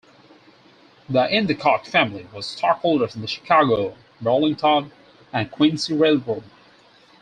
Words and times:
The 1.07 1.29
Endicott 1.31 1.85
family 1.85 2.27
was 2.33 2.47
stockholders 2.47 3.13
in 3.13 3.21
the 3.21 3.27
Chicago, 3.27 3.95
Burlington 4.19 4.91
and 5.31 5.51
Quincy 5.51 5.93
Railroad. 5.95 6.43